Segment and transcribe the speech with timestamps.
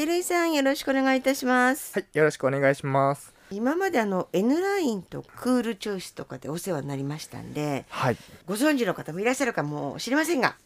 [0.00, 1.92] 照井さんよろしくお願いいたします。
[1.92, 3.34] はい、よろしくお願いします。
[3.50, 8.16] 今まであの N ラインとクールチョイスとかでお世話になりましたんで、はい、
[8.46, 10.56] ご存知の方もいらっしゃるかもしれませんが、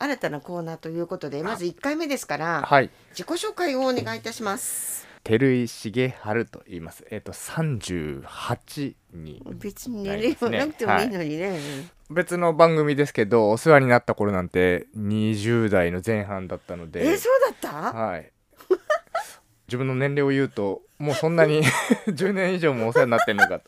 [0.00, 5.06] 新たなコーナーということで、まず1回目ですから、はい、自己紹介をお願いいたします。
[5.22, 7.06] 照井重春と言います。
[7.08, 11.60] えっ、と三十八に別に年齢もなくてもいいのにね。
[12.10, 17.92] 別の番組ですけど、お世話になった頃なんて20代の前半だったので、え、そうだった？
[17.96, 18.32] はい。
[19.72, 21.62] 自分の年齢を言うと、もうそんなに
[22.06, 23.64] 10年以上もお世話になってんのかと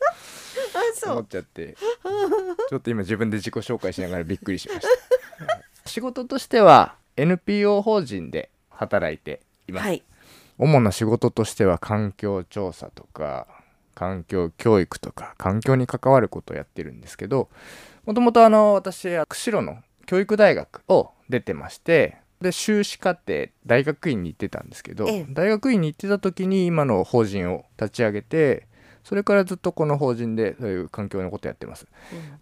[1.11, 1.25] 思っ。
[1.27, 1.73] ちゃって、
[2.69, 5.89] ちょっと今自分で自己紹介しながらびっくりしました。
[5.89, 9.83] 仕事としては NPO 法人で働いています。
[9.87, 10.03] はい。
[10.59, 13.47] 主な仕事としては環境調査とか
[13.95, 17.49] 環境教育とか環境に関わることをやってるんですけど
[18.05, 25.25] もともとあの私は釧路の教育大学を出てましてで修士課程大学院に行ってたんですけど、ええ。
[25.29, 28.67] 大学院に行ってた時に今の法人を立ち上げて
[29.05, 31.87] それからずっとこの法人でそういう環境のことやってます。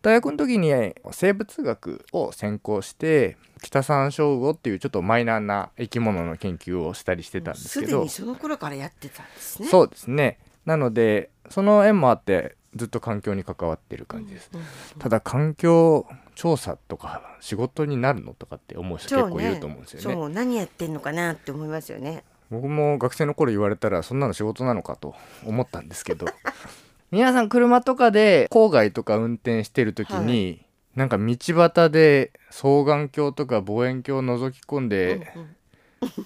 [0.01, 0.71] 大学の時に
[1.11, 9.67] 生物学を専攻して北山椒魚っていうちょっとマイナーな生き物の研究をしたりしてたんですすけどでにその頃からやってたんですね。
[9.67, 10.39] そうですね。
[10.65, 14.61] なのでその縁もあってずっと環境に関わってる感じです、うん
[14.99, 20.15] ただ環境調査とか仕事になるのとかって思う人結構いると思うんですよね。
[20.15, 22.23] そう何やってんのかなって思いますよね。
[22.49, 25.13] 僕も学生の頃言われたらそんなの仕事なのかと
[25.45, 26.25] 思ったんですけど
[27.11, 30.65] 皆さん車とかで郊外とか運転してる時に、
[30.95, 35.55] なんか道端で双眼鏡とか望遠鏡を覗き込んで、うんうん。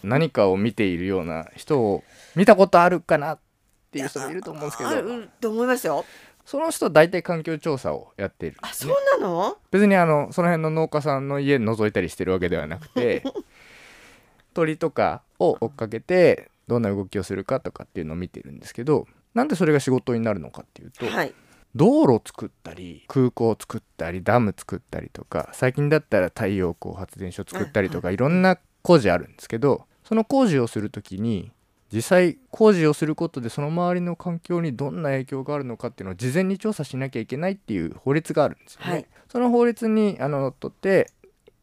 [0.04, 2.04] 何かを見ているような人を
[2.36, 3.40] 見たことあるかなっ
[3.92, 4.90] ていう人もいると思うんですけど。
[4.90, 6.06] あると思いますよ。
[6.48, 9.58] その人は大体環境調査をやっているんあ、そうなの？
[9.70, 13.22] 別にあのその辺の農家さんの家覗いたりしてるわけではなくて
[14.56, 21.34] 鳥とかを追っかけてどんな動きをするかとかっていうのを見てるんですけどなんでそれが仕事になるのかっていうと、はい。
[21.76, 31.52] 道路を作ったり空港を作ったりダム作ったりとか最近だったら太陽光発電所作ったりとかいろんな工事あるんですけどその工事をする時に
[31.92, 38.92] 実際工事をすることでその周りの環境にどんな影響があるのかっていうのを事前に調査しなきゃいけないっていう法律があるんですよね。
[38.92, 41.12] はいその法律にあののっとって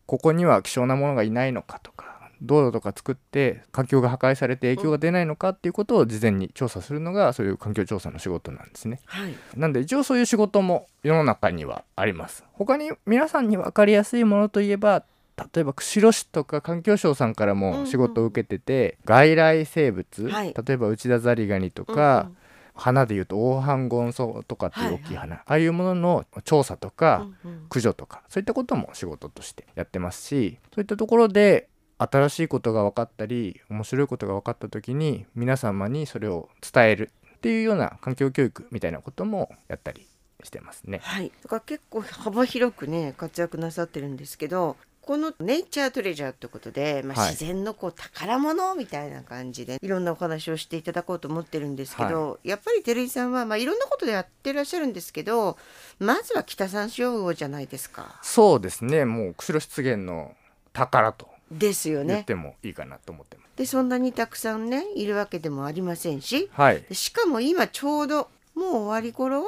[0.06, 9.00] ここには希少なものがいないのかとか道路とか作って環境が破壊されて影響が出ないのかっていうことを事前に調査するのがそういう環境調査の仕事なんですね。
[9.06, 9.34] はい。
[9.56, 12.44] なんで一応そういう仕事も世の中にはあります。
[12.52, 15.04] 他に皆さんに分かりやすいものといえば
[15.36, 22.30] 例えば釧路市とか環境省さんからも仕事を受けてて、外来生物、はい例えばウチダザリガニとか、
[22.74, 31.68] 花でいうとオオハンゴンソウとかっていう大きい花、ああいうものの調査とか、うんうん駆除とかそういったことも仕事としてやってますしそういったところで
[31.98, 40.06] 新しいことが分かったり面白いことが分かった時に皆様にそれを伝えるっていうような環境教育みたいなこともやったり
[40.44, 41.00] してますね。
[41.02, 41.32] はい。
[41.42, 44.76] だから結構幅広くね活躍なさってるんですけど。
[45.06, 55.58] このネイチャートレジャーということで、まあ、はい自然のこう宝物みたいな感じでいろんなお話をしていただこうと思ってるんですけど、やっぱり照井さんは、まあ、いろんなことでやってらっしゃるんですけど
[55.98, 58.18] まずは北山椒魚じゃないですか。
[58.22, 60.34] そうですねもう釧路湿原の
[60.72, 62.14] 宝とですよね。
[62.14, 63.50] 言ってもいいかなと思ってます。
[63.56, 69.44] でそんなにたくさんねいるわけでもありませんしはいでしかも今ちょうどもう終わり頃？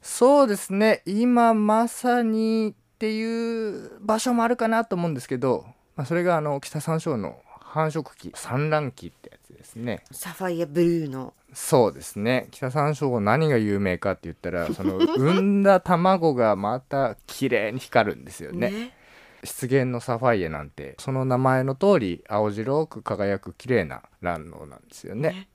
[0.00, 10.04] そうですね今まさにっていう場所もあるかなと思うんですけど、まあ、それがあの北山椒の繁殖期産卵期ってやつですね。
[10.12, 11.34] サファイアブルーの。
[11.52, 12.46] そうですね。
[12.52, 18.70] 北山椒何が有名かって言ったら その産んだ卵がまた綺麗に光るんですよね。
[18.70, 18.96] ね。
[19.42, 25.30] 湿原のサファイアなんてその名前の通り青白く輝く綺麗な卵黄なんですよね。
[25.30, 25.48] ね。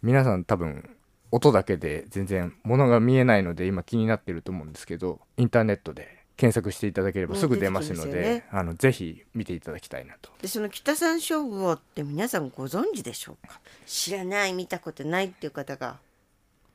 [0.00, 0.88] 皆さん多分
[1.30, 8.46] 音だけで全然物が見えないので今気になってると思うんですけどインターネットで検索していただければすぐ出ますのでね。
[8.50, 10.30] あのぜひ見ていただきたいなと。
[10.40, 13.60] でその北山椒魚って皆さんご存知でしょうか？
[13.86, 15.96] 知らない見たことないっていう方が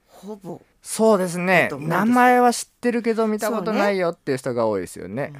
[0.07, 1.69] ほぼ、そうですね。
[1.79, 5.33] 名前は知ってるけど見たことないよっていう人が多いですよね。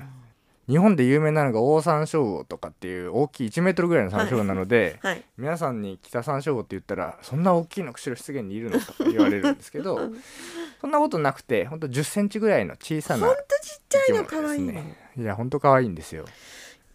[0.68, 5.24] 日本で有名なのがオオサンショウウオとかっていう大きい1メートルぐらいのサンショウウオなので、はい。
[5.38, 10.00] 皆さんに北サンショウウオって言ったらそんな大きいの釧路湿原にいるのとか言われるんですけど
[10.82, 16.26] そんなことなくてほんと1 0センチぐらいの小さなほんとちっちゃいの可愛いねいやほんと可愛いんですよ。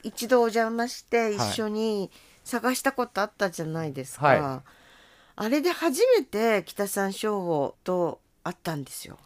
[0.03, 2.11] 一度お邪魔して一緒に
[2.43, 4.63] 探したことあったじゃないですか、は
[5.37, 9.19] あれで初めて北山椒魚と会ったんですよ。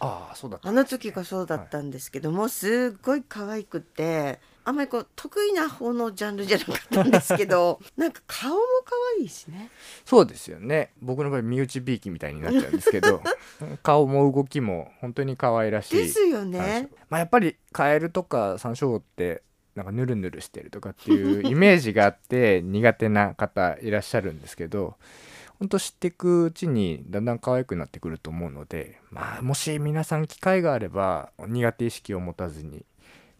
[0.00, 9.70] ああそうだったあの時がそうだったんですけども、すっごい可愛くてあんまりこう得意な方のジャンルじゃなかったんですけど なんか顔も可愛いしね。
[10.04, 10.92] そうですよね。
[11.00, 13.22] 僕の場合身内びいきみたいになっちゃうんですけど
[13.82, 16.88] 顔も動きも本当に可愛らしいですよね。
[17.08, 19.42] まあ、やっぱりカエルとか山椒って
[19.74, 24.96] なんかヌルヌルしてるとかっていうイメージがあって苦手な方いらっしゃるんですけど
[25.58, 32.84] ほんと知っていくうちにだんだん可愛くなってくると思うのでまあもし皆さん機会があれば苦手意識を持たずに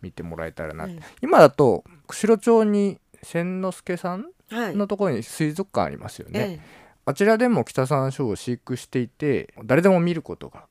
[0.02, 4.76] 見てもらえたらな、うん今だと釧路町に千之助さんはい。
[4.76, 6.60] のところに水族館ありますよね、ええ。
[7.06, 10.66] あちらでも北山椒を飼育していて誰でも見ることが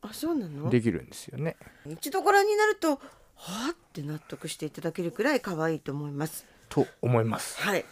[0.70, 1.56] できるんですよね。
[1.88, 2.98] 一度ご覧になるとは
[3.38, 6.46] あって納得していただけるくらい可愛いと思います。
[6.68, 7.62] と思います。
[7.62, 7.86] はい。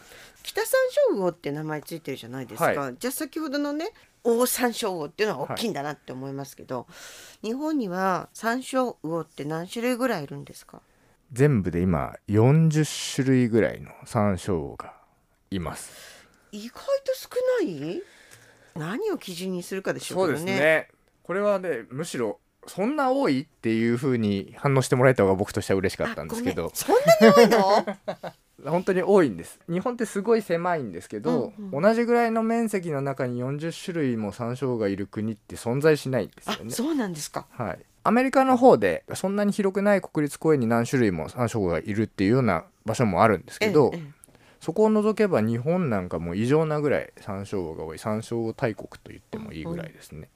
[0.43, 0.79] 北山
[1.13, 3.89] 椒魚って名前ついてるじゃないですか、はじゃあ先ほどのね
[4.23, 6.85] 大山椒魚っていうのは大きいんだなって思いますけど、
[7.43, 10.81] 日本には山椒魚って何種類ぐらいいるんですか？
[11.31, 14.93] 全部で今40種類ぐらいの山椒が
[15.51, 15.91] います。
[16.51, 17.29] 意外と少
[17.65, 18.01] ない？
[18.75, 20.89] 何を基準にするかでしょうけどね。
[21.23, 26.71] これはねむしろそんな多いっていう風に反応してもらえた方が僕としては嬉しかったんですけど。
[26.73, 27.85] そんなに多いの？
[28.71, 29.59] 本当に多いんです。
[29.69, 31.81] 日本ってすごい狭いんですけど、うんうん。
[31.81, 36.71] 同じぐらいの面積の中に40種類も山椒がいる国って存在しないんですあよね。
[36.71, 37.45] そうなんですか。
[37.51, 44.17] はい、アメリカの方でそんなに広くない国立公園に何種類も山椒がいるっていうような場所もあるんですけど、えええ
[44.59, 47.99] そこを除けば日本なんかもう異常なぐらい山椒が多い。
[47.99, 50.29] 山椒大国と言ってもいいぐらいですね、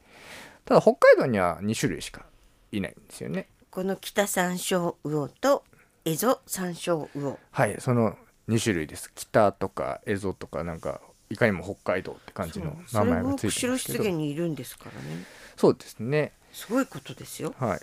[0.63, 2.25] ただ北海道には2種類しか
[2.71, 3.47] いないんですよね。
[3.49, 5.63] えこの北山椒魚と
[6.05, 7.39] 蝦夷山椒魚。
[7.49, 8.15] はいその
[8.47, 9.11] 2種類です。
[9.15, 11.01] 北とか蝦夷とかなんか
[11.31, 14.03] いかにも北海道って感じの名前がついて釧路湿ますけど。
[14.03, 15.25] 原にいるんですからね。
[15.57, 17.53] そうですねすごいことですよ。
[17.57, 17.79] はい。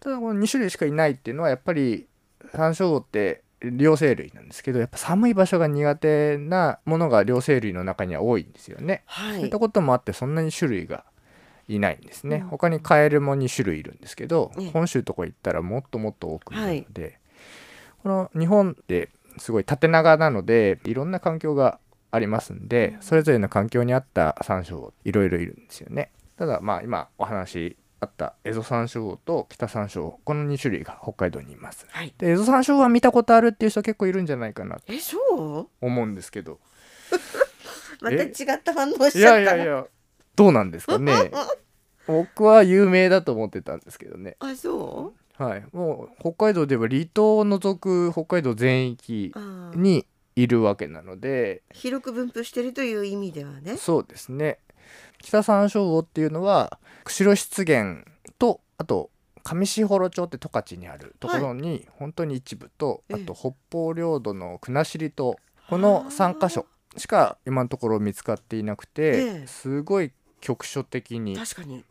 [0.00, 2.06] ただこの2種類しかいないっていうのはやっぱり
[2.52, 9.36] 山椒魚って両生類なんですけどやっぱ寒い場所が苦手なものが両生類の中には多いんですよね、はい。
[9.36, 11.04] そういったこともあってそんなに種類が
[11.66, 12.48] いないんですね、うん。
[12.48, 14.70] 他にカエルも2種類いるんですけど、ええ。
[14.70, 17.18] 本州とか行ったらもっともっと多くいるので、
[18.02, 19.08] この日本って
[19.38, 21.78] すごい縦長なのでいろんな環境が
[22.10, 26.10] ありますんで、それぞれの環境に合った山椒いろいろいるんですよね。
[26.36, 31.86] ただまあ今お話あったエゾ山椒と北山椒この2種類が北海道にいます。
[31.90, 32.14] はい。
[32.18, 35.16] でエゾ山椒は見たことあるっていう人結構いるんじゃないかなとえそ
[35.62, 35.68] う？
[35.84, 36.60] 思うんですけど。
[38.00, 39.86] また違った反応しいちゃったやいやいや
[40.36, 41.30] どうなんですかね。
[42.06, 44.36] 僕は有名だと思ってたんですけどね。
[44.40, 45.42] あそう？
[45.42, 45.64] はい。
[45.72, 49.32] もう北海道では離島を除く北海道全域
[49.74, 50.06] に
[50.36, 51.62] いるわけなので。
[51.72, 53.76] 広く分布しているという意味ではね。
[53.76, 54.58] そうですね
[55.24, 58.04] 北山椒魚っていうのは釧路湿原
[58.38, 59.10] とあと
[59.42, 63.22] 上士幌町って十勝にあるところに本当に一部と、ええ。
[63.22, 65.36] あと北方領土の国後島
[65.68, 66.66] この3箇所
[66.96, 69.46] しか今のところ見つかっていなくて、ええ。
[69.46, 70.12] すごい
[70.44, 71.34] 局所的に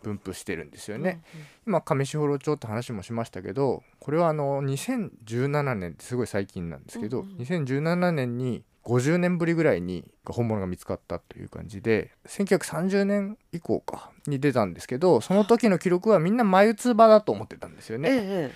[0.04, 1.22] 分布してるんですよね。
[1.66, 18.10] 今上士幌町って話もしましたけどこれはあの2017年ってすごい最近なんですけど、うんうん2017年に50年ぶりぐらいに本物が見つかったという感じで1930年以降かに出たんですけどその時の記録はみんな眉唾だと思ってたんですようんえ。
[18.12, 18.52] え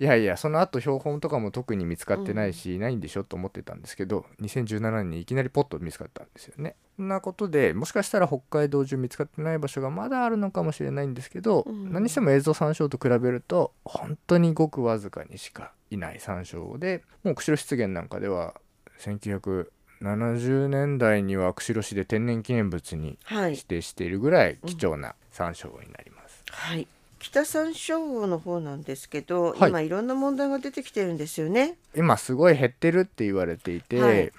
[0.00, 6.76] いやいやその後標本とかも特に見つかってないし、ないんでしょと思ってたんですけど2017年にいきなりポッと見つかったんですよね。
[6.96, 18.54] そんなことでもしかしたら北海道中見つかってない場所がまだあるのかもしれないんですけど、うん何しても映像山椒と比べると本当にごくわずかにしかいない山椒でもう釧路湿原なんかでは
[19.00, 26.44] 1970年代には釧路市で天然記念物に指定しているぐらい貴重な山椒になります。
[26.50, 26.86] はい
[27.18, 29.70] 北山椒魚の方なんですけど、はい。
[29.70, 31.76] 今いろんな問題が出てきてるんですよね。
[31.96, 34.32] 今すごい減ってるって言われていて、はい。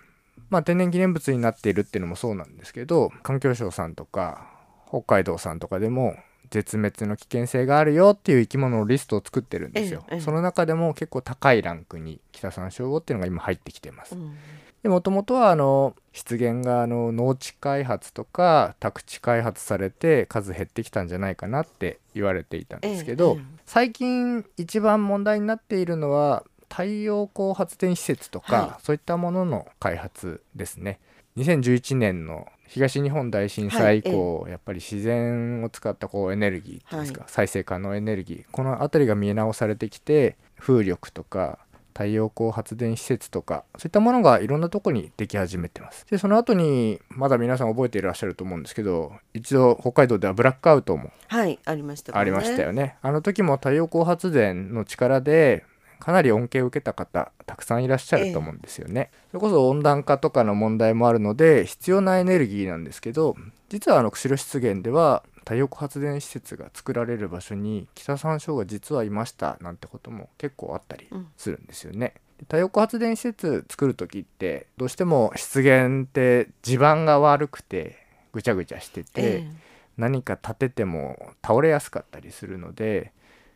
[0.49, 4.47] まあ、天然記念物になっているっていうのもそうなんですけど環境省さんとか
[4.87, 6.15] 北海道さんとかでも
[6.49, 10.21] 絶滅の危険性があるよっていう生き物のリストを作ってるんですよ、ええええ。
[10.21, 14.15] その中でも結構高いランクに北山椒魚っていうのが今入ってきてます。
[14.15, 14.35] うん。
[14.83, 23.43] でもともとはあの湿原があの農地開発とか宅地開発されて数減ってきたんじゃないかなって言われていたんですけど、ええええ。
[23.65, 30.99] 最近一番問題になっているのは太陽光発電施設とか、はそういったものの開発ですね。
[31.37, 41.59] 2011年の東日本大震災以降、やっぱり自然を使ったこうエネルギーっていうんですか、は再生可能エネルギーこの辺りが見え直されてきて風力とか
[41.93, 46.05] 太陽光発電施設とかそういったものがいろんなとこにでき始めてます。
[46.09, 52.19] でその後にまだ皆さん覚えていらっしゃると思うんですけど一度北海道ではブラックアウトもはいありましたね。
[52.19, 52.95] ありましたよね。
[53.01, 55.65] あの時も太陽光発電の力で
[55.99, 59.11] かなり恩恵を受けた方たくさんいらっしゃると思うんですよね。
[59.31, 63.35] それこそ温暖化とかの問題もあるので必要なエネルギーなんですけど
[63.69, 72.13] 実はあの釧路湿原では太陽光発電施設が作られる場所に北山椒が実はいましたなんてことも結構あったりするんですよね。
[72.41, 77.97] 太陽光発電施設作る時ってどうしても湿原って地盤が悪くて
[78.31, 79.51] ぐちゃぐちゃしてて、え
[79.97, 83.11] 何か建てても倒れやすかったりするので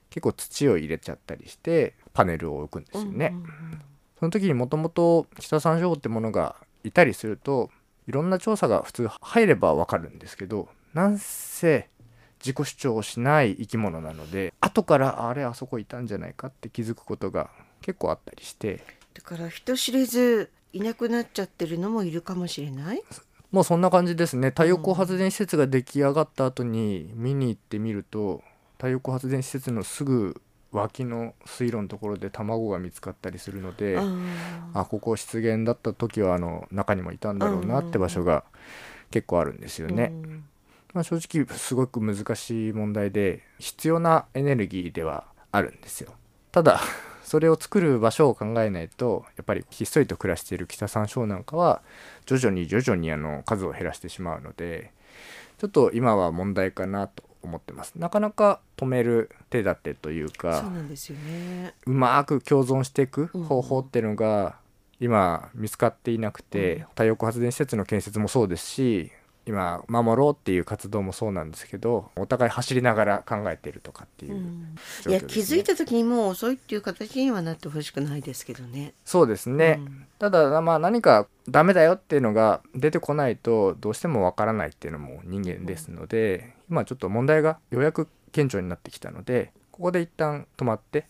[0.10, 3.34] 結構土を入れちゃったりしてパネルを置くんですよね。
[4.20, 7.70] その時にもともと北山椒ってものがいたりすると
[8.08, 11.90] いろんな調査が普通入ればわかるんですけどなんせ
[12.40, 17.50] 自己主張をしない生き物なので後からあれあそこいたんじゃないかって気づくことが
[17.82, 18.82] 結構あったりして
[19.14, 23.04] だから人知れずいなくなっちゃってるのもいるかもしれない？
[23.52, 28.42] もうそんな感じですね太陽光発電施設が出来上がった後に見に行ってみると
[28.78, 30.42] 太陽光発電施設のすぐ
[30.74, 38.44] 脇の水路のところで卵が見つかったりするので、ああここ湿原だった時はあの中にもいたんだろうなって場所が
[39.12, 40.12] 結構あるんですよーね。
[40.12, 40.44] うん
[40.94, 46.14] まあ、正直すごく難しい問題で必要なエネルギーではあるんですよ。
[46.52, 46.80] ただ
[47.24, 51.82] それを作る場所を考えないとやっぱりひっそりと暮らしている北山椒なんかは
[52.26, 54.92] 徐々に徐々にあの数を減らしてしまうので
[55.58, 57.94] ちょっと今は問題かなと思ってます。
[57.96, 61.74] なかなか止める手立てというそうかなんですよね。
[61.86, 64.56] うまく共存していくうん方法っていうのが
[65.00, 69.12] 今見つかっていなくて、うん太陽光発電施設の建設もそうですし
[69.46, 74.76] 今守ろうっていう活動もそうなんですけどお互い走りながら考えているとかっていうう、ん。
[75.08, 78.94] いや気づいた時にもう遅いっていう形にはなってほしくないですけどね。
[79.04, 80.06] そうですね、うん。
[80.20, 91.06] ただまあ何かダメだよっていうのが出てこないとどうしてもわからないっていうのも人間ですので、今ちょっと問題がようやく顕著になってきたのでここで一旦止まって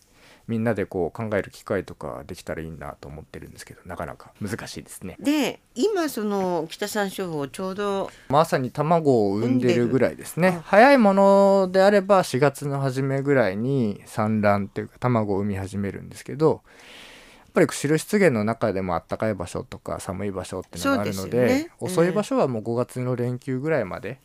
[0.46, 4.32] みんなでこう考える機会とかできたらいいなと思ってるんですけどなかなか。
[4.40, 5.16] 難しいですね。
[5.18, 10.60] で今その北山椒をちょうどまさに卵を産んでるぐらいですね。
[10.64, 21.70] 早いものであれば4月の初めぐらいに産卵っていうか卵を産み始めるんですけどやっぱり釧路湿原の中でも暖かい場所とか寒い場所っていうのがあるのでね。
[21.80, 24.20] 遅い場所はもう5月の連休ぐらいまで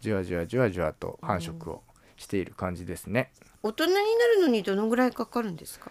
[0.00, 1.82] じわじわじわじわと繁殖を
[2.16, 3.30] している感じですね。
[3.64, 4.00] 大人にな
[4.36, 5.12] るのにどのぐらい。
[5.12, 5.90] かかるんですか。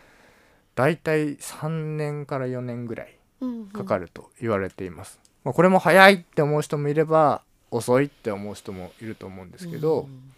[0.75, 5.19] だいたい3年から4年ぐらいうんかかると言われています。
[5.43, 10.33] まあ、これも早いって思う人もいれば遅いって思う人もいると思うんですけど、うん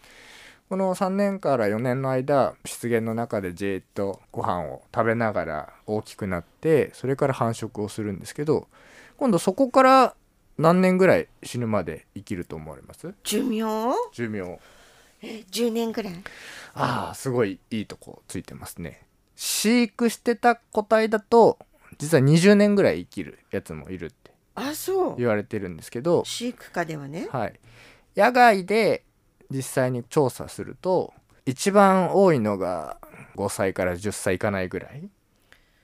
[0.68, 8.66] この3年から4年の間湿原の中でじーっとご飯を食べながら大きくなってそれから繁殖をするんですけど
[9.16, 10.14] 今度そこから
[10.58, 13.14] 何年ぐらい死ぬまで生きると思われます？
[13.22, 13.64] 寿命？
[14.12, 14.58] 寿命
[15.22, 16.14] え10年ぐらい。
[16.74, 19.02] ああすごいいいとこついてますね
[19.34, 21.58] 飼育してた個体だと
[21.98, 25.16] 実は20年ぐらい生きるやつもいるってあそう。
[25.16, 27.28] 言われてるんですけど飼育下ではね。
[27.30, 27.58] はい、
[28.16, 29.04] 野外で
[29.50, 31.14] 実際に調査すると
[31.46, 32.98] 一番多いのが
[33.36, 35.08] 5歳から10歳いかないぐらい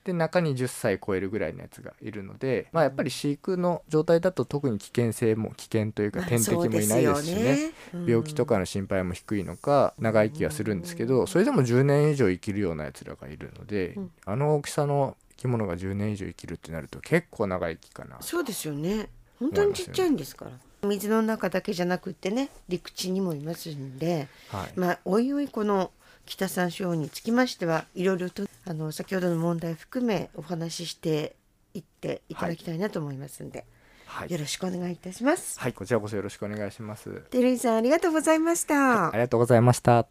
[0.04, 7.72] で中に10歳超えるぐらいのやつがいるので、まあ、やっぱり飼育の状態だと特に危険性も危険というかまあ天敵もいないですしね,、
[8.06, 14.10] 病気とかの心配も低いのか長生きはするんですけどそれでも10年以上生きるようなやつらがいるので、うん。
[14.26, 18.16] あの大きさの生き物が10年以上生きるってなると結構長生きかな。
[18.20, 19.08] そうですよね。
[19.38, 20.52] 本当にちっちゃいんですから。
[20.88, 24.78] 水の中だけじゃなくってね陸地にもいますんで、はい。
[24.78, 25.90] まあおいおいこの
[26.32, 31.36] 北山椒につきましてはいろいろとあの先ほどの問題含めお話しして
[31.74, 33.58] いっていただきたいなと思いますんで、
[34.06, 35.58] はいよろしくお願いいたします。
[35.58, 37.22] はい、こちらこそよろしくお願いします。
[37.30, 39.08] テレイさんありがとうございました。
[39.08, 40.06] ありがとうございました。